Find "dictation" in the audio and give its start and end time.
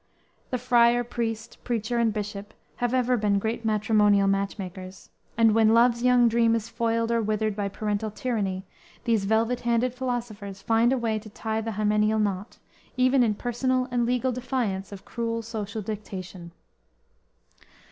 15.83-16.49